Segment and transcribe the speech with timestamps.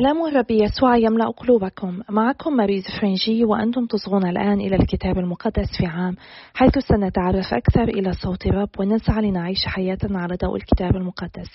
[0.00, 2.00] سلام الرب يسوع يملأ قلوبكم.
[2.10, 6.16] معكم ماريز فرنجي وأنتم تصغون الآن إلى الكتاب المقدس في عام
[6.54, 11.48] حيث سنتعرف أكثر إلى صوت الرب ونسعى لنعيش حياتنا على ضوء الكتاب المقدس.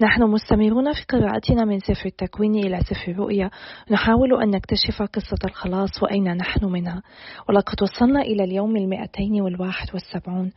[0.00, 3.50] نحن مستمرون في قراءتنا من سفر التكوين إلى سفر الرؤيا.
[3.90, 7.02] نحاول أن نكتشف قصة الخلاص وأين نحن منها.
[7.48, 10.52] ولقد وصلنا إلى اليوم المئتين والواحد والسبعون.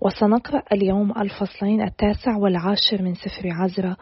[0.00, 3.96] وسنقرأ اليوم الفصلين التاسع والعاشر من سفر عزرا.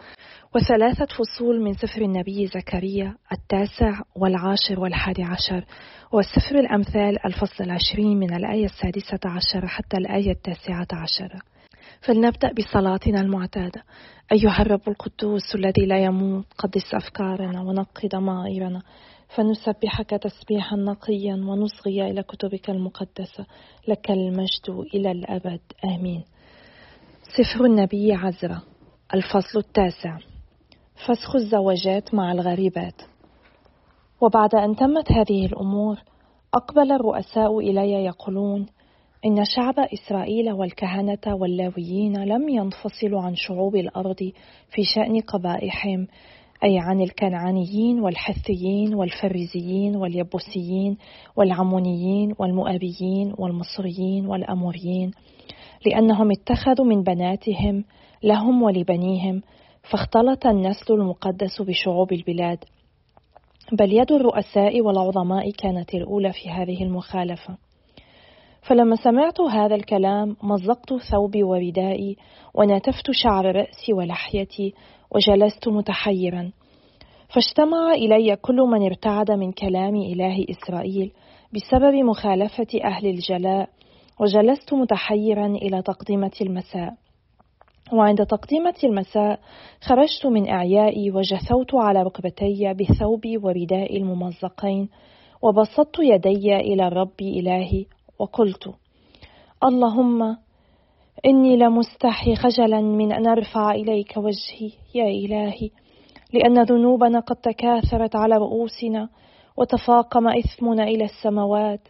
[0.54, 5.64] وثلاثة فصول من سفر النبي زكريا التاسع والعاشر والحادي عشر
[6.12, 11.42] وسفر الأمثال الفصل العشرين من الآية السادسة عشر حتى الآية التاسعة عشر.
[12.00, 13.82] فلنبدأ بصلاتنا المعتادة.
[14.32, 18.82] أيها الرب القدوس الذي لا يموت قدس أفكارنا ونقي ضمائرنا
[19.28, 23.46] فنسبحك تسبيحا نقيا ونصغي إلى كتبك المقدسة.
[23.88, 25.60] لك المجد إلى الأبد.
[25.84, 26.24] آمين.
[27.22, 28.60] سفر النبي عزرا.
[29.14, 30.31] الفصل التاسع.
[31.06, 33.02] فسخ الزواجات مع الغريبات.
[34.20, 35.98] وبعد أن تمت هذه الأمور
[36.54, 38.66] أقبل الرؤساء إلي يقولون
[39.26, 44.32] إن شعب إسرائيل والكهنة واللاويين لم ينفصلوا عن شعوب الأرض
[44.70, 46.06] في شأن قبائحهم
[46.64, 50.96] أي عن الكنعانيين والحثيين والفريزيين واليبوسيين
[51.36, 55.10] والعمونيين والمؤابيين والمصريين والأموريين
[55.86, 57.84] لأنهم اتخذوا من بناتهم
[58.22, 59.42] لهم ولبنيهم
[59.90, 62.64] فاختلط النسل المقدس بشعوب البلاد.
[63.72, 67.56] بل يد الرؤساء والعظماء كانت الأولى في هذه المخالفة.
[68.62, 72.16] فلما سمعت هذا الكلام مزقت ثوبي وردائي
[72.54, 74.74] ونتفت شعر رأسي ولحيتي
[75.10, 76.50] وجلست متحيرا.
[77.28, 81.12] فاجتمع إلي كل من ارتعد من كلام إله إسرائيل
[81.52, 83.68] بسبب مخالفة أهل الجلاء
[84.20, 86.94] وجلست متحيرا إلى تقدمة المساء.
[87.92, 89.40] وعند تقديمة المساء
[89.80, 94.88] خرجت من إعيائي وجثوت على ركبتي بثوبي وردائي الممزقين
[95.42, 97.86] وبسطت يدي إلى الرب إلهي
[98.18, 98.74] وقلت
[99.64, 100.36] اللهم
[101.26, 105.70] إني لمستحي خجلا من أن أرفع إليك وجهي يا إلهي
[106.32, 109.08] لأن ذنوبنا قد تكاثرت على رؤوسنا
[109.56, 111.88] وتفاقم إثمنا إلى السماوات.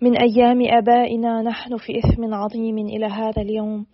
[0.00, 3.86] من أيام آبائنا نحن في إثم عظيم إلى هذا اليوم.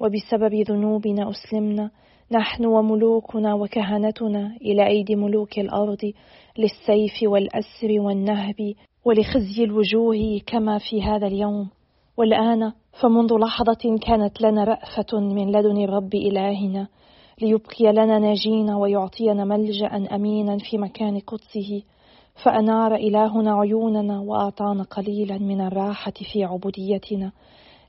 [0.00, 1.90] وبسبب ذنوبنا أسلمنا
[2.32, 6.12] نحن وملوكنا وكهنتنا إلى أيدي ملوك الأرض
[6.58, 11.68] للسيف والأسر والنهب ولخزي الوجوه كما في هذا اليوم.
[12.16, 16.88] والآن فمنذ لحظة كانت لنا رأفة من لدن الرب إلهنا
[17.42, 21.82] ليبقي لنا ناجين ويعطينا ملجأ أمينا في مكان قدسه.
[22.44, 27.32] فأنار إلهنا عيوننا وأعطانا قليلا من الراحة في عبوديتنا.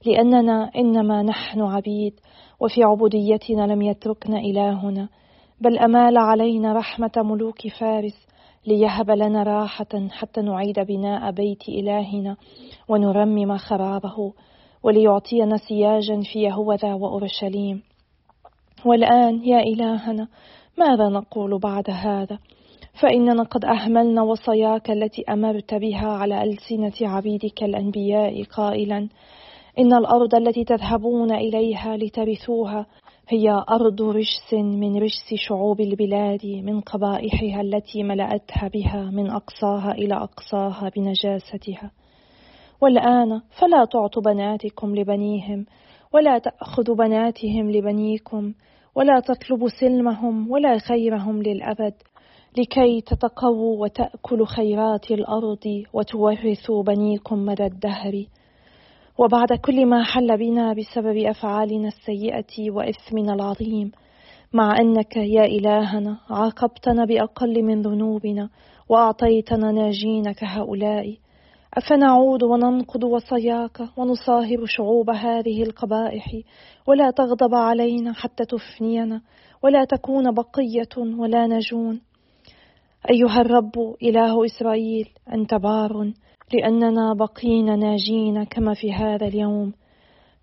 [0.05, 2.13] لأننا إنما نحن عبيد
[2.59, 5.09] وفي عبوديتنا لم يتركنا إلهنا
[5.61, 8.27] بل أمال علينا رحمة ملوك فارس
[8.67, 12.37] ليهب لنا راحة حتى نعيد بناء بيت إلهنا
[12.89, 14.33] ونرمم خرابه
[14.83, 17.81] وليعطينا سياجا في يهوذا وأورشليم.
[18.85, 20.27] والآن يا إلهنا
[20.77, 22.39] ماذا نقول بعد هذا؟
[23.01, 29.09] فإننا قد أهملنا وصاياك التي أمرت بها على ألسنة عبيدك الأنبياء قائلا
[29.79, 32.85] إن الأرض التي تذهبون إليها لترثوها
[33.29, 40.13] هي أرض رجس من رجس شعوب البلاد من قبائحها التي ملأتها بها من أقصاها إلى
[40.13, 41.91] أقصاها بنجاستها.
[42.81, 45.65] والآن فلا تعطوا بناتكم لبنيهم
[46.13, 48.53] ولا تأخذوا بناتهم لبنيكم
[48.95, 51.93] ولا تطلبوا سلمهم ولا خيرهم للأبد
[52.57, 58.25] لكي تتقووا وتأكلوا خيرات الأرض وتورثوا بنيكم مدى الدهر.
[59.19, 63.91] وبعد كل ما حل بنا بسبب أفعالنا السيئة وإثمنا العظيم.
[64.53, 68.49] مع أنك يا إلهنا عاقبتنا بأقل من ذنوبنا
[68.89, 71.17] وأعطيتنا ناجين كهؤلاء
[71.73, 76.25] أفنعود وننقض وصاياك ونصاهر شعوب هذه القبائح.
[76.87, 79.21] ولا تغضب علينا حتى تفنينا.
[79.63, 82.01] ولا تكون بقية ولا نجون.
[83.09, 86.13] أيها الرب إله إسرائيل أنت بار.
[86.53, 89.73] لأننا بقينا ناجين كما في هذا اليوم.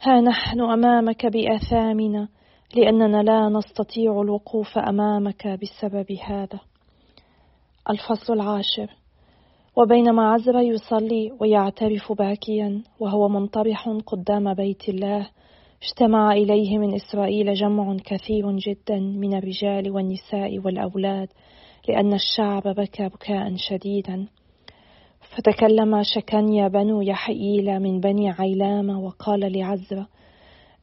[0.03, 2.29] ها نحن أمامك بآثامنا
[2.77, 6.61] لأننا لا نستطيع الوقوف أمامك بسبب هذا.
[7.91, 8.91] الفصل العاشر.
[9.77, 15.29] وبينما عزر يصلي ويعترف باكيا وهو منطرح قدام بيت الله
[15.83, 21.29] اجتمع إليه من إسرائيل جمع كثير جدا من الرجال والنساء والأولاد
[21.89, 24.27] لأن الشعب بكى بكاء شديدا.
[25.37, 30.07] فتكلم شكنيا بنو يحييل من بني عيلام وقال لعزرا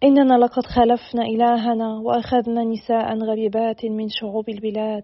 [0.03, 5.03] إننا لقد خلفنا إلهنا وأخذنا نساء غريبات من شعوب البلاد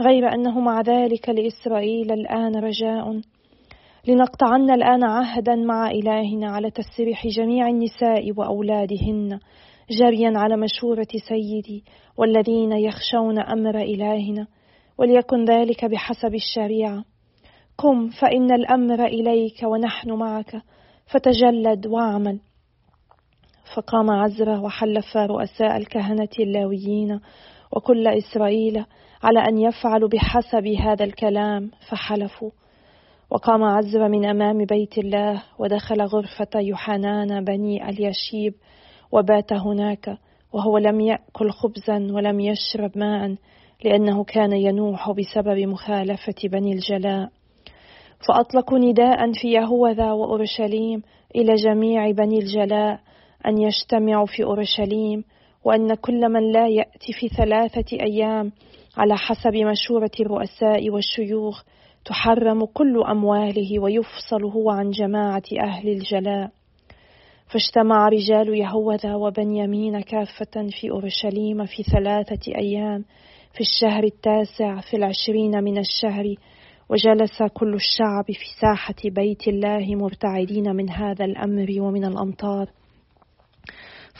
[0.00, 3.20] غير أنه مع ذلك لإسرائيل الآن رجاء.
[4.08, 9.38] لنقطعن الآن عهدا مع إلهنا على تسريح جميع النساء وأولادهن
[9.90, 11.84] جريا على مشورة سيدي
[12.16, 14.46] والذين يخشون أمر إلهنا
[14.98, 17.04] وليكن ذلك بحسب الشريعة.
[17.78, 20.62] قم فإن الأمر إليك ونحن معك
[21.06, 22.40] فتجلد وأعمل.
[23.74, 27.20] فقام عزرا وحلف رؤساء الكهنة اللاويين
[27.72, 28.84] وكل إسرائيل
[29.22, 32.50] على أن يفعلوا بحسب هذا الكلام فحلفوا.
[33.30, 38.54] وقام عزرا من أمام بيت الله ودخل غرفة يوحنان بني اليشيب
[39.12, 40.18] وبات هناك
[40.52, 43.36] وهو لم يأكل خبزا ولم يشرب ماء
[43.84, 47.37] لأنه كان ينوح بسبب مخالفة بني الجلاء.
[48.26, 51.02] فأطلقوا نداء في يهوذا وأورشليم
[51.36, 53.00] إلى جميع بني الجلاء
[53.46, 55.24] أن يجتمعوا في أورشليم
[55.64, 58.52] وأن كل من لا يأتي في ثلاثة أيام
[58.96, 61.62] على حسب مشورة الرؤساء والشيوخ
[62.04, 66.50] تحرم كل أمواله ويفصل هو عن جماعة أهل الجلاء.
[67.48, 73.04] فاجتمع رجال يهوذا وبنيامين كافة في أورشليم في ثلاثة أيام
[73.52, 76.34] في الشهر التاسع في العشرين من الشهر
[76.90, 82.70] وجلس كل الشعب في ساحة بيت الله مرتعدين من هذا الأمر ومن الأمطار.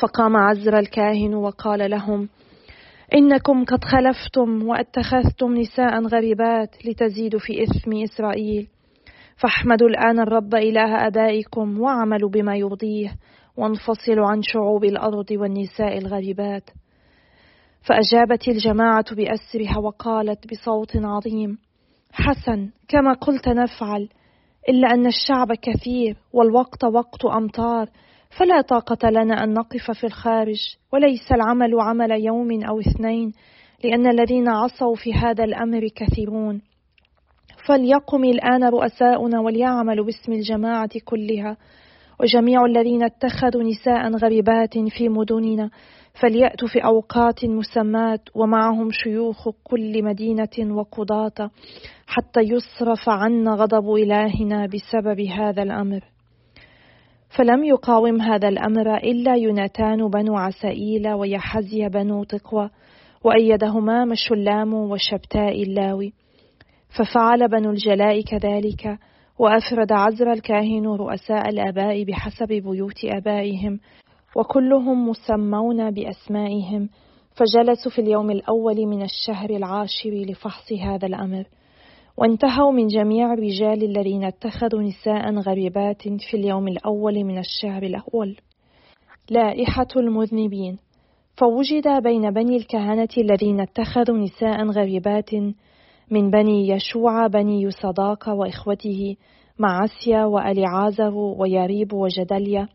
[0.00, 2.28] فقام عزر الكاهن وقال لهم
[3.14, 8.68] إنكم قد خلفتم واتخذتم نساء غريبات لتزيدوا في إثم إسرائيل.
[9.36, 13.12] فاحمدوا الآن الرب إله أبائكم واعملوا بما يرضيه
[13.56, 16.70] وانفصلوا عن شعوب الأرض والنساء الغريبات.
[17.82, 21.67] فأجابت الجماعة بأسرها وقالت بصوت عظيم
[22.20, 24.08] حسن كما قلت نفعل
[24.68, 27.88] إلا أن الشعب كثير والوقت وقت أمطار
[28.38, 30.58] فلا طاقة لنا أن نقف في الخارج
[30.92, 33.32] وليس العمل عمل يوم أو اثنين
[33.84, 36.60] لأن الذين عصوا في هذا الأمر كثيرون.
[37.66, 41.56] فليقم الآن رؤساؤنا وليعملوا باسم الجماعة كلها.
[42.20, 45.70] وجميع الذين اتخذوا نساء غريبات في مدننا
[46.20, 51.50] فليأتوا في أوقات مسمات ومعهم شيوخ كل مدينة وقضاة
[52.06, 56.00] حتى يصرف عنا غضب إلهنا بسبب هذا الأمر.
[57.38, 62.70] فلم يقاوم هذا الأمر إلا يوناتان بنو عسائيل ويحزي بنو تقوى
[63.24, 66.12] وأيدهما مشلام وشبتاء اللاوي.
[66.98, 68.98] ففعل بنو الجلاء كذلك
[69.38, 73.80] وأفرد عزر الكاهن رؤساء الآباء بحسب بيوت آبائهم
[74.36, 76.88] وكلهم مسمون بأسمائهم
[77.32, 81.44] فجلسوا في اليوم الأول من الشهر العاشر لفحص هذا الأمر.
[82.16, 88.36] وانتهوا من جميع الرجال الذين اتخذوا نساء غريبات في اليوم الأول من الشهر الأول.
[89.30, 90.78] لائحة المذنبين.
[91.36, 95.34] فوجد بين بني الكهنة الذين اتخذوا نساء غريبات
[96.10, 99.16] من بني يشوع بني يصداق وإخوته
[99.58, 102.68] مع عسيا وأليعازر وياريب وجدليا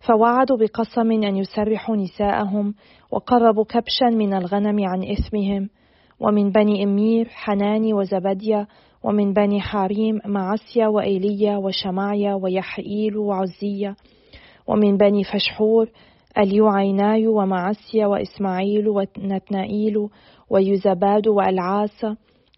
[0.00, 2.74] فوعدوا بقسم أن يسرحوا نساءهم
[3.10, 5.68] وقربوا كبشا من الغنم عن إثمهم
[6.20, 8.66] ومن بني إمير حناني وزبديا
[9.04, 13.96] ومن بني حاريم معسيا وإيليا وشمعيا ويحئيل وعزية
[14.66, 15.88] ومن بني فشحور
[16.38, 20.08] اليوعيناي ومعسيا وإسماعيل ونتنائيل
[20.50, 22.06] ويزباد وألعاس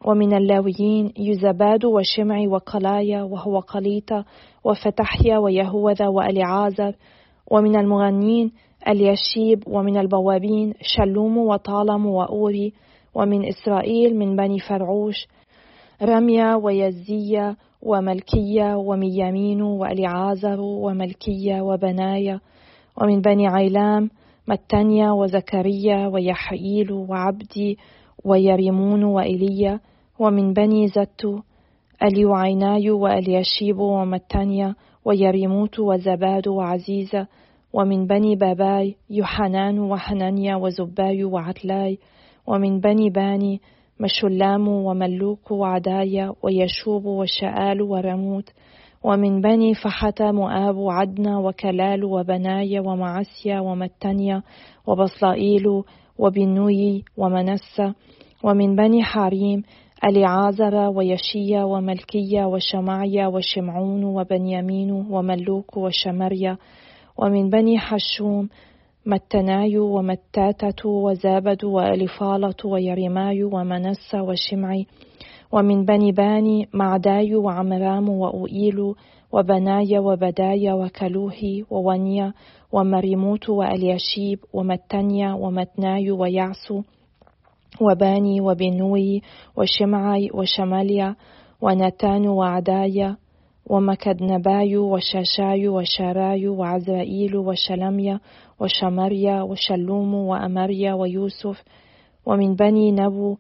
[0.05, 4.25] ومن اللاويين يزباد وشمعي وقلايا وهو قليطة
[4.65, 6.95] وفتحيا ويهوذا وأليعازر
[7.51, 8.53] ومن المغنين
[8.89, 12.73] اليشيب ومن البوابين شلوم وطالم وأوري
[13.15, 15.27] ومن إسرائيل من بني فرعوش
[16.03, 22.41] رميا ويزية وملكية وميامين وأليعازر وملكية وبنايا
[23.03, 24.11] ومن بني عيلام
[24.49, 27.79] متنيا وزكريا ويحييل وعبدي
[28.25, 29.81] ويريمون وإيليا
[30.19, 31.39] ومن بني زتو
[32.03, 37.27] اليوعيناي وأليشيب ومتنيا ويريموت وزباد وعزيزة
[37.73, 41.99] ومن بني باباي يوحنان وحنانيا وزباي وعتلاي
[42.47, 43.61] ومن بني باني
[44.01, 48.51] مشلام وملوك وعدايا ويشوب وشآل ورموت
[49.05, 54.43] ومن بني فحت مؤاب وعدنا وكلال وبنايا ومعسيا ومتنيا
[54.87, 55.83] وبصلائيل
[56.19, 57.93] وبنوي ومنسى
[58.45, 59.63] ومن بني حريم
[60.05, 66.57] أليعازر ويشيا وملكيا وشمعيا وشمعون وبنيامين وملوك وشمريا
[67.19, 68.49] ومن بني حشوم
[69.07, 74.87] متناي ومتاتة وزابد وألفالة ويرماي ومنسى وشمعي
[75.53, 78.95] ومن بني باني معداي وعمرام وأوئيل
[79.33, 82.33] وبنايا وبدايا وكلوهي وونيا
[82.73, 86.83] ومريموت وألياشيب ومتنيا ومتناي ويعسو
[87.81, 89.23] وباني وبنوي
[89.57, 91.17] وشمعي وشماليا
[91.61, 93.17] وناتان وعدايا
[93.67, 98.21] ومكدنباي وشاشاي وشاراي وعزرائيل وشلميا
[98.61, 101.63] وشمريا وشلوم وأمريا ويوسف
[102.27, 103.37] ومن بني نبو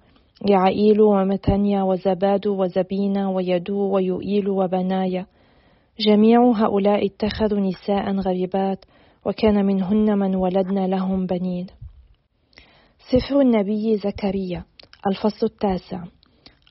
[0.50, 5.26] يعائيل ومتنيا وزباد وزبينا ويدو ويؤيل وبنايا
[6.00, 8.84] جميع هؤلاء اتخذوا نساء غريبات
[9.26, 11.66] وكان منهن من ولدنا لهم بنين
[13.10, 14.64] سفر النبي زكريا
[15.06, 16.04] الفصل التاسع.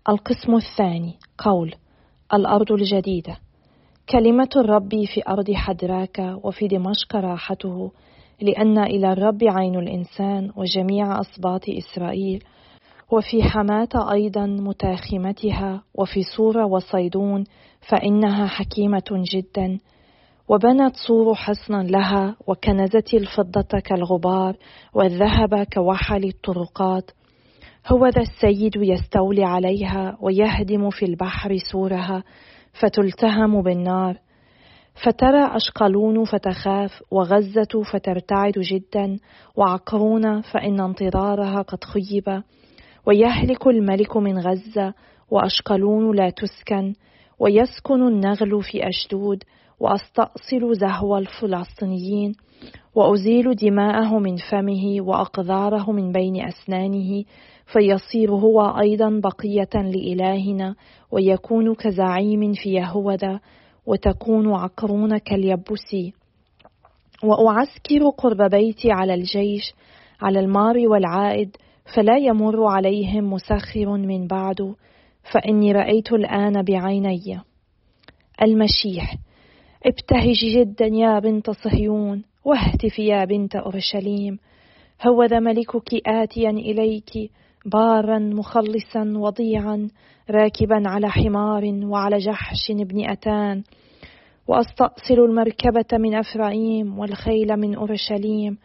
[0.09, 1.75] القسم الثاني قول
[2.33, 3.37] الأرض الجديدة.
[4.09, 7.91] كلمة الرب في أرض حدراك وفي دمشق راحته
[8.41, 12.43] لأن إلى الرب عين الإنسان وجميع أصباط إسرائيل
[13.11, 17.43] وفي حماة أيضا متاخمتها وفي صورة وصيدون
[17.89, 19.79] فإنها حكيمة جدا.
[20.47, 24.55] وبنت صور حصنا لها وكنزت الفضة كالغبار
[24.93, 27.11] والذهب كوحل الطرقات.
[27.87, 32.23] هو ذا السيد يستولي عليها ويهدم في البحر سورها
[32.73, 34.17] فتلتهم بالنار.
[35.05, 39.17] فترى أشقلون فتخاف وغزة فترتعد جدا
[39.55, 42.43] وعقرون فإن انتظارها قد خيب.
[43.07, 44.93] ويهلك الملك من غزة
[45.31, 46.93] وأشقلون لا تسكن.
[47.39, 49.43] ويسكن النغل في أشدود
[49.81, 52.35] وأستأصل زهو الفلسطينيين
[52.95, 57.23] وأزيل دماءه من فمه وأقذاره من بين أسنانه
[57.65, 60.75] فيصير هو أيضا بقية لإلهنا
[61.11, 63.39] ويكون كزعيم في يهوذا
[63.85, 66.13] وتكون عقرون كاليبسي
[67.23, 69.73] وأعسكر قرب بيتي على الجيش
[70.21, 71.57] على المار والعائد
[71.95, 74.75] فلا يمر عليهم مسخر من بعد
[75.33, 77.41] فإني رأيت الآن بعيني.
[78.41, 79.15] المشيح.
[79.85, 84.39] ابتهجي جدا يا بنت صهيون واهتفي يا بنت أورشليم.
[85.07, 87.31] هوذا ملكك آتيا إليك
[87.65, 89.87] بارا مخلصا وضيعا
[90.29, 93.63] راكبا على حمار وعلى جحش ابن أتان.
[94.47, 98.57] وأستأصل المركبة من أفرايم والخيل من أورشليم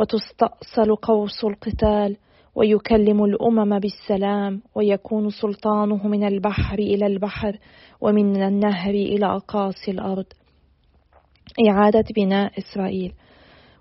[0.00, 2.16] وتستأصل قوس القتال
[2.54, 7.58] ويكلم الأمم بالسلام ويكون سلطانه من البحر إلى البحر
[8.00, 10.26] ومن النهر إلى أقاصي الأرض.
[11.68, 13.12] إعادة بناء إسرائيل.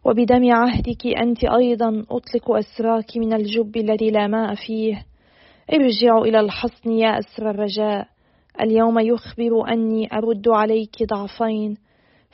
[0.06, 5.06] وبدم عهدك أنت أيضا أطلق أسراك من الجب الذي لا ماء فيه.
[5.74, 8.08] ارجعوا إلى الحصن يا أسر الرجاء.
[8.62, 11.78] اليوم يخبر أني أرد عليك ضعفين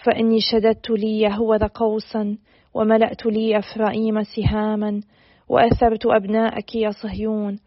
[0.05, 2.37] فإني شددت لي يهوذا قوسا
[2.73, 5.01] وملأت لي أفرائيم سهاما
[5.49, 7.59] وأثرت أبناءك يا صهيون.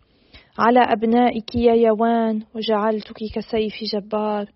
[0.58, 4.46] على أبنائك يا يوان وجعلتك كسيف جبار.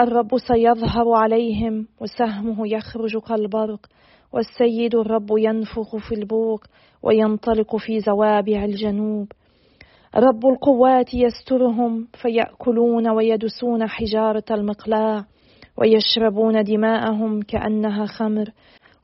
[0.00, 3.86] الرب سيظهر عليهم وسهمه يخرج كالبرق
[4.32, 6.64] والسيد الرب ينفخ في البوق
[7.02, 9.32] وينطلق في زوابع الجنوب.
[10.16, 15.24] رب القوات يسترهم فيأكلون ويدسون حجارة المقلاع
[15.78, 18.50] ويشربون دماءهم كأنها خمر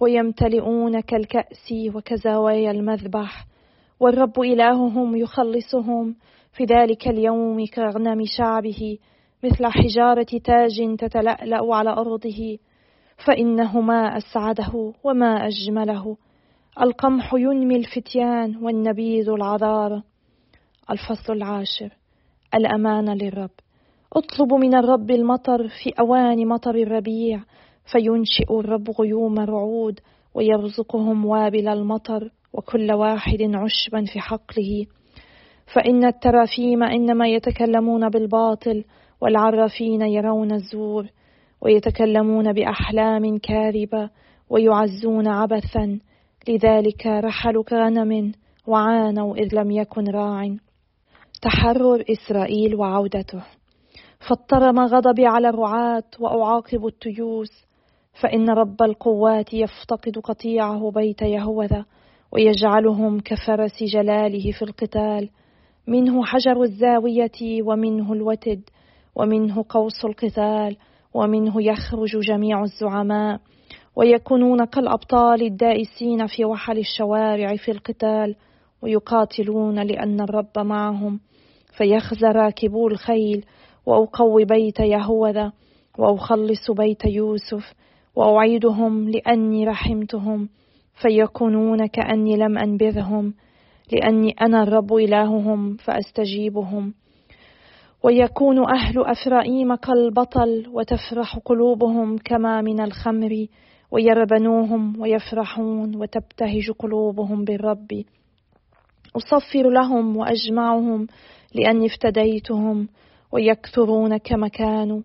[0.00, 3.46] ويمتلئون كالكأس وكزوايا المذبح.
[4.00, 6.14] والرب إلههم يخلصهم
[6.52, 8.98] في ذلك اليوم كغنم شعبه
[9.44, 12.58] مثل حجارة تاج تتلألأ على أرضه
[13.26, 16.16] فإنه ما أسعده وما أجمله.
[16.80, 20.02] القمح ينمي الفتيان والنبيذ العذارى
[20.90, 21.90] الفصل العاشر.
[22.54, 23.50] الأمانة للرب.
[24.12, 27.40] أطلب من الرب المطر في أوان مطر الربيع
[27.92, 30.00] فينشئ الرب غيوم رعود
[30.34, 34.86] ويرزقهم وابل المطر وكل واحد عشبا في حقله.
[35.74, 38.84] فإن الترافيم إنما يتكلمون بالباطل
[39.21, 41.06] والعرافين يرون الزور
[41.61, 44.11] ويتكلمون بأحلام كاذبة
[44.50, 45.99] ويعزون عبثا.
[46.49, 48.33] لذلك رحلوا كغنم
[48.66, 50.56] وعانوا إذ لم يكن راع.
[51.42, 53.42] تحرر إسرائيل وعودته.
[54.28, 57.64] فاضطرم غضبي على الرعاة وأعاقب التيوس.
[58.23, 61.85] فإن رب القوات يفتقد قطيعه بيت يهوذا
[62.33, 65.30] ويجعلهم كفرس جلاله في القتال.
[65.87, 68.62] منه حجر الزاوية ومنه الوتد.
[69.16, 70.76] ومنه قوس القتال
[71.14, 73.40] ومنه يخرج جميع الزعماء
[73.97, 78.37] ويكونون كالأبطال الدائسين في وحل الشوارع في القتال
[78.83, 81.21] ويقاتلون لأن الرب معهم.
[81.78, 83.44] فيخزى راكبو الخيل
[83.87, 85.52] وأقوي بيت يهوذا
[85.99, 87.75] وأخلص بيت يوسف
[88.16, 90.49] وأعيدهم لأني رحمتهم.
[91.02, 93.35] فيكونون كأني لم أنبذهم
[93.92, 96.94] لأني أنا الرب إلههم فأستجيبهم.
[98.04, 103.46] ويكون أهل أفرائيم كالبطل وتفرح قلوبهم كما من الخمر
[103.90, 108.04] ويربنوهم ويفرحون وتبتهج قلوبهم بالرب.
[109.16, 111.06] أصفر لهم وأجمعهم
[111.54, 112.88] لأني افتديتهم
[113.32, 115.00] ويكثرون كما كانوا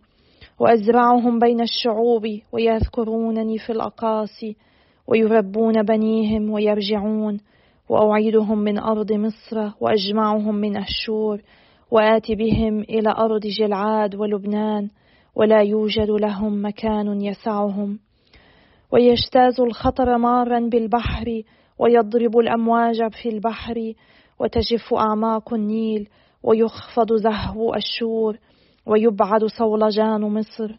[0.60, 4.56] وأزرعهم بين الشعوب ويذكرونني في الأقاصي
[5.08, 7.40] ويربون بنيهم ويرجعون.
[7.90, 11.42] وأعيدهم من أرض مصر وأجمعهم من أشور
[11.92, 14.90] وآتي بهم إلى أرض جلعاد ولبنان
[15.36, 18.00] ولا يوجد لهم مكان يسعهم.
[18.92, 21.42] ويجتاز الخطر مارا بالبحر
[21.80, 23.94] ويضرب الأمواج في البحر
[24.40, 26.10] وتجف أعماق النيل
[26.44, 28.38] ويخفض زهو أشور
[28.86, 30.76] ويبعد صولجان مصر.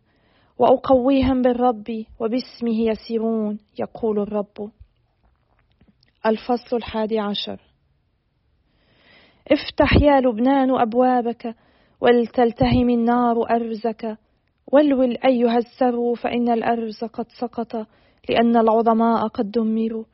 [0.59, 4.71] وأقويهم بالرب وباسمه يسيرون يقول الرب.
[6.27, 7.70] الفصل الحادي عشر.
[9.53, 11.55] افتح يا لبنان أبوابك
[12.01, 14.19] ولتلتهم النار أرزك.
[14.73, 17.87] ولول أيها السرو فإن الأرز قد سقط
[18.29, 20.05] لأن العظماء قد دمروا.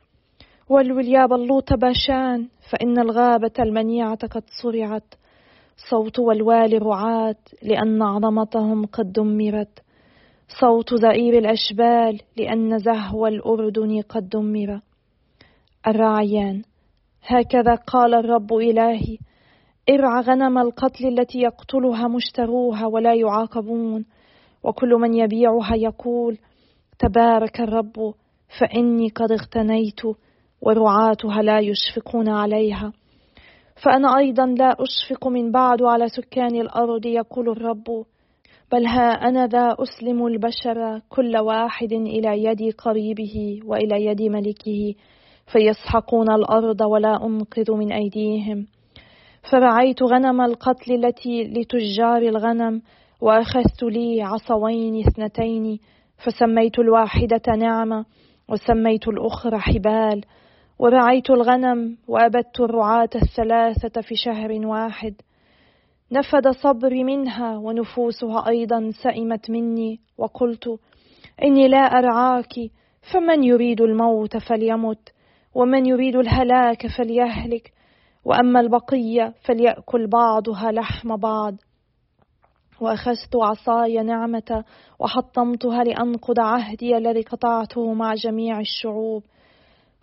[0.69, 5.13] ولول يا بلوط باشان فإن الغابة المنيعة قد صرعت.
[5.89, 9.79] صوت والوال رعاة لأن عظمتهم قد دمرت.
[10.61, 14.81] صوت زئير الأشبال لأن زهو الأردن قد دمر.
[15.87, 16.61] الراعيان
[17.27, 19.17] هكذا قال الرب إلهي
[19.89, 24.05] ارع غنم القتل التي يقتلها مشتروها ولا يعاقبون
[24.63, 26.37] وكل من يبيعها يقول
[26.99, 28.13] تبارك الرب
[28.59, 30.01] فإني قد اغتنيت
[30.61, 32.93] ورعاتها لا يشفقون عليها.
[33.83, 38.05] فأنا أيضا لا أشفق من بعد على سكان الأرض يقول الرب
[38.71, 44.93] بل ها أنا ذا أسلم البشر كل واحد إلى يد قريبه وإلى يد ملكه.
[45.51, 48.67] فيسحقون الأرض ولا أنقذ من أيديهم.
[49.51, 52.81] فرعيت غنم القتل التي لتجار الغنم
[53.21, 55.79] وأخذت لي عصوين اثنتين
[56.17, 58.05] فسميت الواحدة نعمة
[58.49, 60.21] وسميت الأخرى حبال.
[60.79, 65.13] ورعيت الغنم وأبدت الرعاة الثلاثة في شهر واحد.
[66.11, 70.79] نفد صبري منها ونفوسها أيضا سئمت مني وقلت
[71.43, 72.53] إني لا أرعاك
[73.13, 75.16] فمن يريد الموت فليمت.
[75.55, 77.73] ومن يريد الهلاك فليهلك
[78.25, 81.55] وأما البقية فليأكل بعضها لحم بعض.
[82.81, 84.63] وأخذت عصاي نعمة
[84.99, 89.23] وحطمتها لأنقض عهدي الذي قطعته مع جميع الشعوب.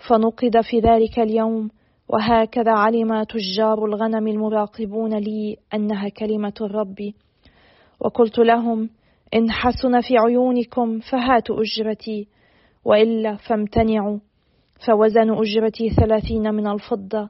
[0.09, 1.70] فنقد في ذلك اليوم
[2.09, 7.12] وهكذا علم تجار الغنم المراقبون لي أنها كلمة الرب.
[8.00, 8.90] وقلت لهم
[9.35, 12.28] إن حسن في عيونكم فهاتوا أجرتي
[12.85, 14.18] وإلا فامتنعوا.
[14.87, 17.29] فوزنوا أجرتي ثلاثين من الفضة.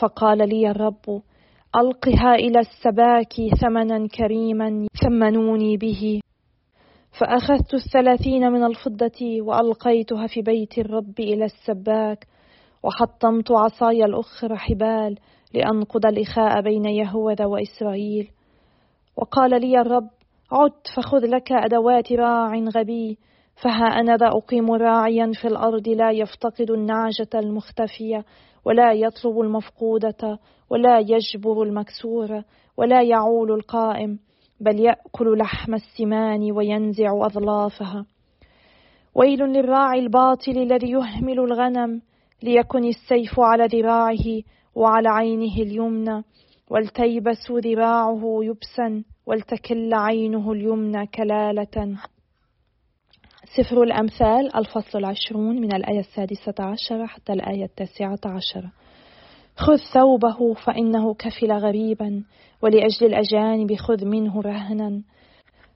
[0.00, 1.22] فقال لي الرب
[1.76, 6.20] ألقها إلى السباك ثمنا كريما ثمنوني به.
[7.20, 12.26] فأخذت الثلاثين من الفضة وألقيتها في بيت الرب إلى السباك.
[12.82, 15.18] وحطمت عصاي الأخرى حبال
[15.54, 18.30] لأنقض الإخاء بين يهوذا وإسرائيل.
[19.16, 20.08] وقال لي الرب
[20.52, 23.18] عد فخذ لك أدوات راع غبي.
[23.56, 28.24] فها أنا ذا أقيم راعيا في الأرض لا يفتقد النعجة المختفية
[28.64, 30.38] ولا يطلب المفقودة
[30.70, 32.42] ولا يجبر المكسور
[32.76, 34.18] ولا يعول القائم
[34.60, 38.06] بل يأكل لحم السمان وينزع أظلافها.
[39.14, 42.00] ويل للراعي الباطل الذي يهمل الغنم
[42.42, 44.42] ليكن السيف على ذراعه
[44.74, 46.24] وعلى عينه اليمنى.
[46.70, 51.96] ولتيبس ذراعه يبسا ولتكل عينه اليمنى كلالة.
[53.56, 58.72] سفر الأمثال الفصل العشرون من الآية السادسة عشرة حتى الآية التاسعة عشرة
[59.56, 62.24] خذ ثوبه فإنه كفل غريبا
[62.62, 65.02] ولأجل الأجانب خذ منه رهنا.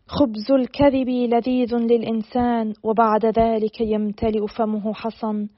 [0.07, 5.49] خبز الكذب لذيذ للإنسان وبعد ذلك يمتلئ فمه حصن.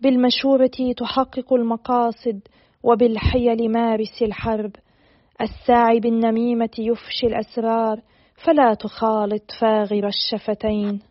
[0.00, 2.40] بالمشورة تحقق المقاصد
[2.82, 4.72] وبالحيل مارس الحرب.
[5.40, 8.00] الساعي بالنميمة يفشي الأسرار
[8.44, 11.09] فلا تخالط فاغر الشفتين.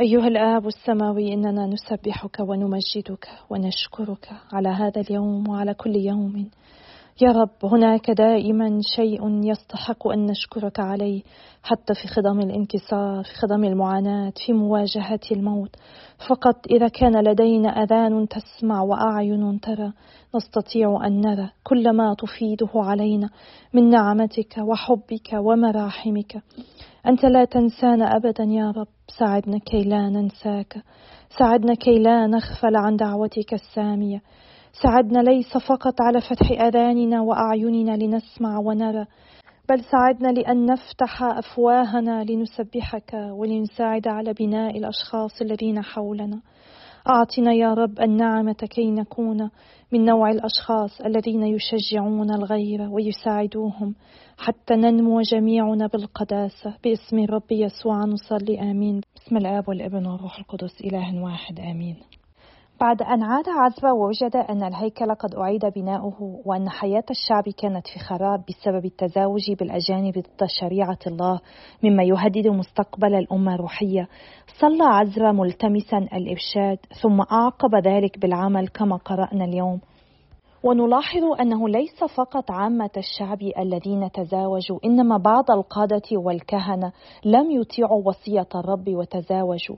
[0.00, 6.50] أيها الآب السماوي إننا نسبحك ونمجدك ونشكرك على هذا اليوم وعلى كل يوم.
[7.20, 11.22] يا رب هناك دائما شيء يستحق أن نشكرك عليه
[11.62, 15.76] حتى في خضم الانكسار في خضم المعاناة في مواجهة الموت.
[16.28, 19.92] فقط إذا كان لدينا أذان تسمع وأعين ترى
[20.34, 23.30] نستطيع أن نرى كل ما تفيده علينا
[23.74, 26.42] من نعمتك وحبك ومراحمك.
[27.06, 30.82] أنت لا تنسانا أبدا يا رب ساعدنا كي لا ننساك.
[31.38, 34.22] ساعدنا كي لا نغفل عن دعوتك السامية.
[34.82, 39.06] ساعدنا ليس فقط على فتح آذاننا وأعيننا لنسمع ونرى
[39.68, 46.40] بل ساعدنا لأن نفتح أفواهنا لنسبحك ولنساعد على بناء الأشخاص الذين حولنا.
[47.08, 49.50] أعطنا يا رب النعمة كي نكون
[49.92, 53.94] من نوع الأشخاص الذين يشجعون الغير ويساعدوهم
[54.38, 56.74] حتى ننمو جميعنا بالقداسة.
[56.84, 59.00] باسم الرب يسوع نصلي آمين.
[59.16, 61.96] باسم الآب والابن والروح القدس إله واحد آمين.
[62.80, 67.98] بعد أن عاد عزرا ووجد أن الهيكل قد أعيد بناؤه وأن حياة الشعب كانت في
[67.98, 71.40] خراب بسبب التزاوج بالأجانب ضد شريعة الله
[71.82, 74.08] مما يهدد مستقبل الأمة الروحية.
[74.60, 79.80] صلى عزرا ملتمسا الإرشاد ثم أعقب ذلك بالعمل كما قرأنا اليوم.
[80.62, 86.92] ونلاحظ أنه ليس فقط عامة الشعب الذين تزاوجوا إنما بعض القادة والكهنة
[87.24, 89.76] لم يطيعوا وصية الرب وتزاوجوا.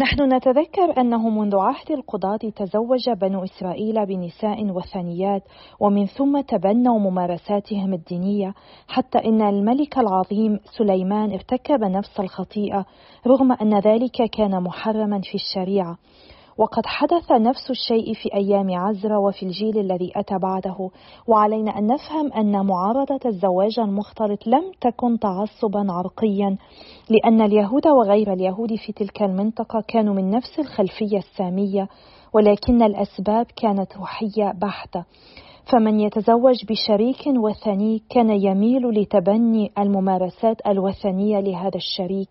[0.00, 5.42] نحن نتذكر أنه منذ عهد القضاة تزوج بنو إسرائيل بنساء وثنيات
[5.80, 8.54] ومن ثم تبنوا ممارساتهم الدينية
[8.88, 12.84] حتى إن الملك العظيم سليمان ارتكب نفس الخطيئة
[13.26, 15.98] رغم أن ذلك كان محرما في الشريعة.
[16.58, 20.90] وقد حدث نفس الشيء في أيام عزرا وفي الجيل الذي أتى بعده.
[21.26, 26.56] وعلينا أن نفهم أن معارضة الزواج المختلط لم تكن تعصبا عرقيا
[27.10, 31.88] لأن اليهود وغير اليهود في تلك المنطقة كانوا من نفس الخلفية السامية
[32.32, 35.04] ولكن الأسباب كانت روحية بحتة.
[35.72, 42.28] فمن يتزوج بشريك وثني كان يميل لتبني الممارسات الوثنية لهذا الشريك.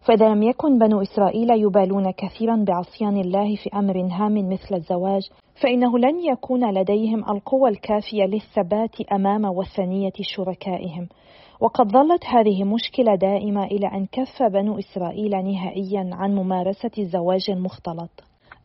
[0.00, 5.22] فإذا لم يكن بنو إسرائيل يبالون كثيرا بعصيان الله في أمر هام مثل الزواج
[5.62, 11.08] فإنه لن يكون لديهم القوة الكافية للثبات أمام وثنية شركائهم.
[11.60, 18.10] وقد ظلت هذه مشكلة دائمة إلى أن كف بنو إسرائيل نهائيا عن ممارسة الزواج المختلط.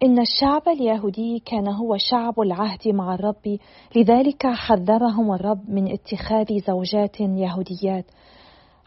[0.03, 3.57] إن الشعب اليهودي كان هو شعب العهد مع الرب
[3.95, 8.05] لذلك حذرهم الرب من اتخاذ زوجات يهوديات.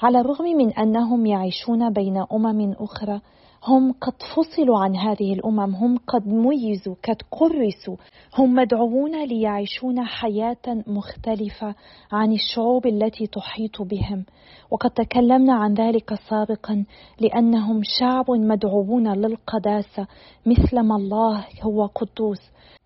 [0.02, 3.20] على الرغم من أنهم يعيشون بين أمم أخرى
[3.64, 7.96] هم قد فصلوا عن هذه الأمم هم قد ميزوا قد كرسوا
[8.38, 11.74] هم مدعوون ليعيشون حياة مختلفة
[12.12, 14.24] عن الشعوب التي تحيط بهم.
[14.70, 16.84] وقد تكلمنا عن ذلك سابقا
[17.20, 20.06] لأنهم شعب مدعوون للقداسة
[20.46, 22.40] مثلما الله هو قدوس.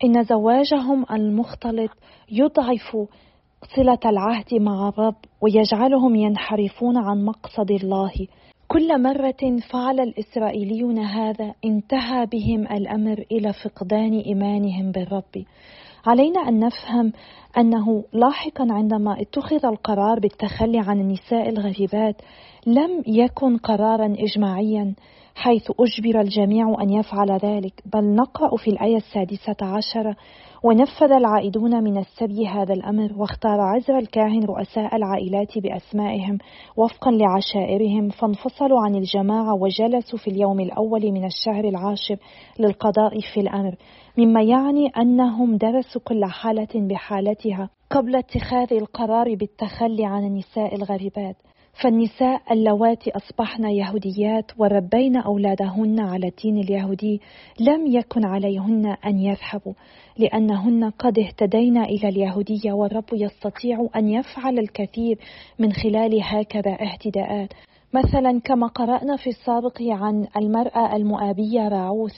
[0.05, 1.91] إن زواجهم المختلط
[2.33, 2.97] يضعف
[3.69, 8.13] صلة العهد مع الرب ويجعلهم ينحرفون عن مقصد الله.
[8.69, 15.45] كل مرة فعل الإسرائيليون هذا انتهى بهم الأمر إلى فقدان إيمانهم بالرب.
[16.07, 17.13] علينا أن نفهم
[17.59, 22.23] أنه لاحقا عندما اتخذ القرار بالتخلي عن النساء الغريبات
[22.67, 24.95] لم يكن قرارا إجماعيا
[25.35, 30.17] حيث أجبر الجميع أن يفعل ذلك بل نقرأ في الآية السادسة عشرة
[30.63, 36.39] ونفذ العائدون من السبي هذا الأمر واختار عزر الكاهن رؤساء العائلات بأسمائهم
[36.77, 42.17] وفقا لعشائرهم فانفصلوا عن الجماعة وجلسوا في اليوم الأول من الشهر العاشر
[42.59, 43.75] للقضاء في الأمر
[44.19, 51.37] مما يعني أنهم درسوا كل حالة بحالتها قبل اتخاذ القرار بالتخلي عن النساء الغريبات.
[51.81, 57.21] فالنساء اللواتي أصبحن يهوديات وربين أولادهن على الدين اليهودي
[57.61, 59.73] لم يكن عليهن أن يذهبوا
[60.19, 65.19] لأنهن قد اهتدين إلى اليهودية والرب يستطيع أن يفعل الكثير
[65.59, 67.53] من خلال هكذا اهتداءات.
[67.93, 72.13] مثلا كما قرأنا في السابق عن المرأة المؤابية راعوث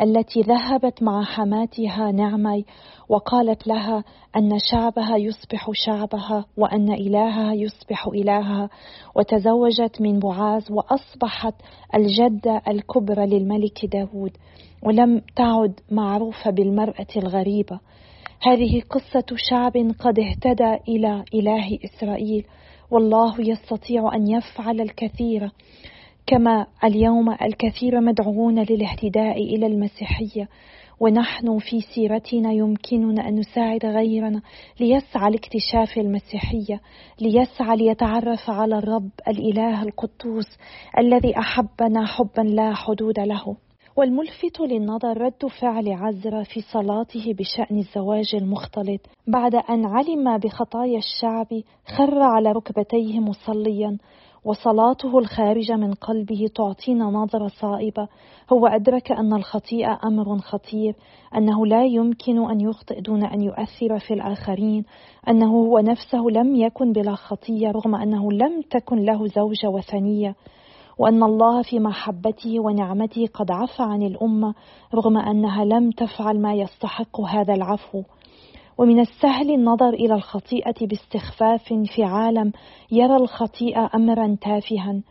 [0.00, 2.64] التي ذهبت مع حماتها نعمي
[3.08, 4.04] وقالت لها
[4.36, 8.68] أن شعبها يصبح شعبها وأن إلهها يصبح إلهها
[9.16, 11.54] وتزوجت من بعاز وأصبحت
[11.94, 14.36] الجدة الكبرى للملك داود
[14.82, 17.80] ولم تعد معروفة بالمرأة الغريبة.
[18.42, 22.44] هذه قصة شعب قد اهتدى إلى إله إسرائيل.
[22.90, 25.50] والله يستطيع أن يفعل الكثير
[26.26, 30.48] كما اليوم الكثير مدعوون للاهتداء إلى المسيحية
[31.00, 34.42] ونحن في سيرتنا يمكننا أن نساعد غيرنا
[34.80, 36.80] ليسعى لاكتشاف المسيحية
[37.20, 40.58] ليسعى ليتعرف على الرب الإله القدوس
[40.98, 43.56] الذي أحبنا حبا لا حدود له.
[43.96, 51.46] والملفت للنظر رد فعل عزرا في صلاته بشأن الزواج المختلط بعد أن علم بخطايا الشعب
[51.96, 53.98] خر على ركبتيه مصليا
[54.44, 58.08] وصلاته الخارجة من قلبه تعطينا نظرة صائبة.
[58.52, 60.94] هو أدرك أن الخطيئة أمر خطير
[61.36, 64.84] أنه لا يمكن أن يخطئ دون أن يؤثر في الآخرين
[65.28, 70.34] أنه هو نفسه لم يكن بلا خطية رغم أنه لم تكن له زوجة وثنية.
[70.98, 74.54] وأن الله في محبته ونعمته قد عفى عن الأمة
[74.94, 78.02] رغم أنها لم تفعل ما يستحق هذا العفو.
[78.78, 82.52] ومن السهل النظر إلى الخطيئة باستخفاف في عالم
[82.92, 85.02] يرى الخطيئة أمرا تافها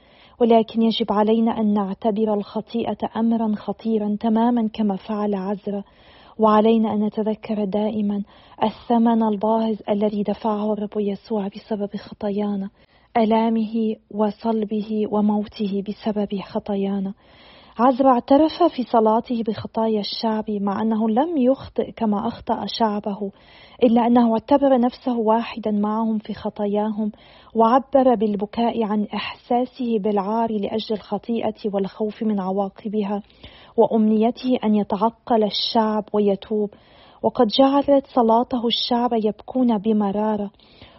[0.42, 5.84] ولكن يجب علينا أن نعتبر الخطيئة أمرا خطيرا تماما كما فعل عزرا.
[6.40, 8.24] وعلينا أن نتذكر دائما
[8.64, 12.70] الثمن الباهظ الذي دفعه الرب يسوع بسبب خطايانا.
[13.18, 17.14] ألامه وصلبه وموته بسبب خطايانا.
[17.80, 23.32] عزرا اعترف في صلاته بخطايا الشعب مع أنه لم يخطئ كما أخطأ شعبه
[23.84, 27.12] إلا أنه اعتبر نفسه واحدا معهم في خطاياهم
[27.56, 33.22] وعبر بالبكاء عن إحساسه بالعار لأجل الخطيئة والخوف من عواقبها
[33.78, 36.70] وأمنيته أن يتعقل الشعب ويتوب.
[37.24, 40.52] وقد جعلت صلاته الشعب يبكون بمرارة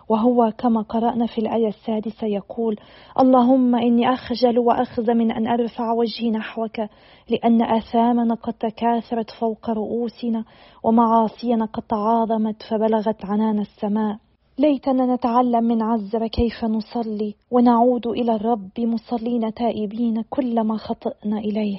[0.09, 2.77] وهو كما قرأنا في الآية السادسة يقول
[3.21, 6.81] اللهم إني أخجل وأخزى من أن أرفع وجهي نحوك
[7.31, 10.45] لأن آثامنا قد تكاثرت فوق رؤوسنا
[10.83, 14.17] ومعاصينا قد تعاظمت فبلغت عنان السماء.
[14.59, 21.79] ليتنا نتعلم من عزر كيف نصلي ونعود إلى الرب مصلين تائبين كلما خطئنا إليه.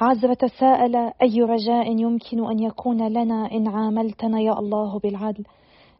[0.00, 5.44] عزر تساءل أي رجاء يمكن أن يكون لنا إن عاملتنا يا الله بالعدل؟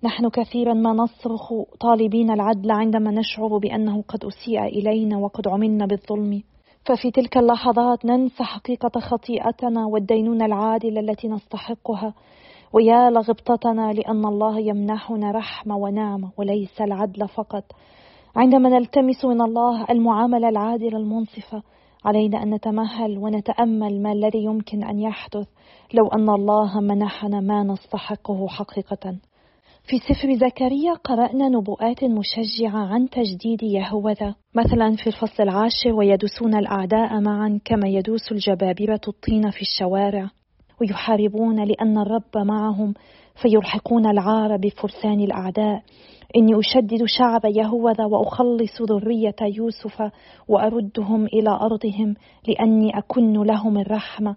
[0.05, 6.43] نحن كثيرا ما نصرخ طالبين العدل عندما نشعر بأنه قد أسيء إلينا وقد عملنا بالظلم.
[6.85, 12.15] ففي تلك اللحظات ننسى حقيقة خطيئتنا والدينونه العادله التي نستحقها.
[12.73, 17.65] ويا لغبطتنا لأن الله يمنحنا رحمه ونعمه وليس العدل فقط.
[18.37, 21.63] عندما نلتمس من الله المعامله العادله المنصفه
[22.05, 25.49] علينا أن نتمهل ونتأمل ما الذي يمكن أن يحدث
[25.95, 29.15] لو أن الله منحنا ما نستحقه حقيقة.
[29.85, 34.35] في سفر زكريا قرأنا نبوءات مشجعة عن تجديد يهوذا.
[34.55, 40.31] مثلا في الفصل العاشر ويدوسون الأعداء معا كما يدوس الجبابرة الطين في الشوارع
[40.81, 42.95] ويحاربون لأن الرب معهم
[43.43, 45.83] فيلحقون العار بفرسان الأعداء.
[46.37, 50.03] إني أشدد شعب يهوذا وأخلص ذرية يوسف
[50.49, 52.15] وأردهم إلى أرضهم
[52.49, 54.37] لأني أكن لهم الرحمة.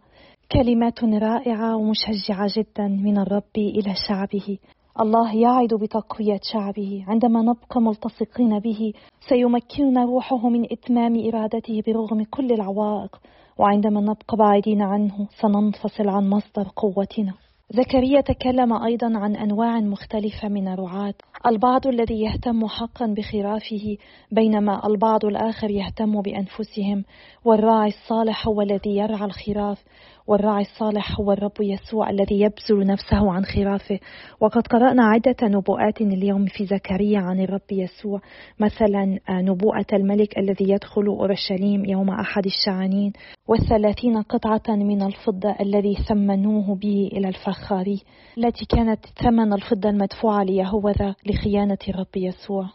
[0.51, 4.57] كلمات رائعة ومشجعة جدا من الرب إلى شعبه.
[5.01, 7.05] الله يعد بتقوية شعبه.
[7.07, 8.93] عندما نبقى ملتصقين به
[9.29, 13.15] سيمكننا روحه من إتمام إرادته برغم كل العوائق.
[13.57, 17.33] وعندما نبقى بعيدين عنه سننفصل عن مصدر قوتنا.
[17.69, 21.13] زكريا تكلم أيضا عن أنواع مختلفة من الرعاة.
[21.47, 23.97] البعض الذي يهتم حقا بخرافه
[24.31, 27.03] بينما البعض الآخر يهتم بأنفسهم.
[27.45, 29.83] والراعي الصالح هو الذي يرعى الخراف.
[30.27, 33.99] والراعي الصالح هو الرب يسوع الذي يبذل نفسه عن خرافه.
[34.41, 38.21] وقد قرأنا عدة نبوءات اليوم في زكريا عن الرب يسوع.
[38.59, 43.13] مثلا آه، نبوءة الملك الذي يدخل أورشليم يوم أحد الشعانين.
[43.47, 48.01] والثلاثين قطعة من الفضة الذي ثمنوه به إلى الفخاري.
[48.37, 52.69] التي كانت ثمن الفضة المدفوعة ليهوذا لخيانة الرب يسوع.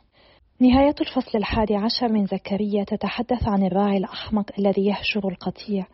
[0.60, 5.86] نهاية الفصل الحادي عشر من زكريا تتحدث عن الراعي الأحمق الذي يهجر القطيع.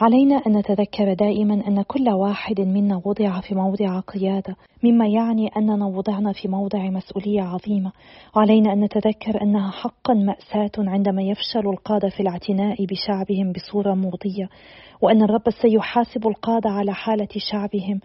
[0.00, 5.86] علينا أن نتذكر دائما أن كل واحد منا وضع في موضع قيادة مما يعني أننا
[5.86, 7.92] وضعنا في موضع مسؤولية عظيمة.
[8.36, 14.48] وعلينا أن نتذكر أنها حقا مأساة عندما يفشل القادة في الاعتناء بشعبهم بصورة مرضية
[15.02, 18.00] وأن الرب سيحاسب القادة على حالة شعبهم.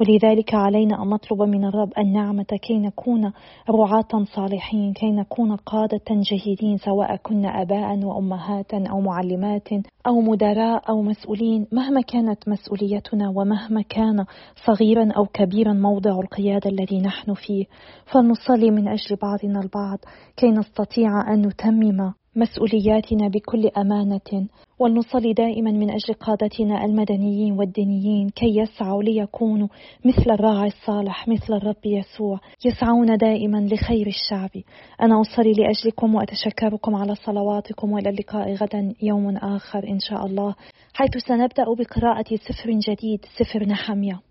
[0.00, 3.32] ولذلك علينا أن نطلب من الرب النعمة كي نكون
[3.70, 9.68] رعاة صالحين كي نكون قادة جيدين سواء كنا أباء وأمهات أو معلمات
[10.06, 11.33] أو مدراء أو مسؤولين.
[11.72, 14.24] مهما كانت مسؤوليتنا ومهما كان
[14.66, 17.64] صغيرا أو كبيرا موضع القيادة الذي نحن فيه
[18.12, 19.98] فلنصلي من أجل بعضنا البعض
[20.36, 28.56] كي نستطيع أن نتمم مسؤولياتنا بكل أمانة ولنصلي دائما من أجل قادتنا المدنيين والدينيين كي
[28.56, 29.68] يسعوا ليكونوا
[30.04, 34.50] مثل الراعي الصالح مثل الرب يسوع يسعون دائما لخير الشعب.
[35.02, 40.54] أنا أصلي لأجلكم وأتشكركم على صلواتكم وإلى اللقاء غدا يوم آخر إن شاء الله
[40.94, 44.24] حيث سنبدأ بقراءة سفر جديد سفر نحمية.